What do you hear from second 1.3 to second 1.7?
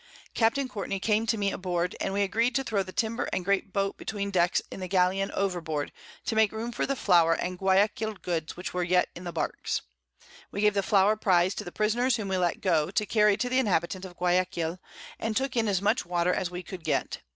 me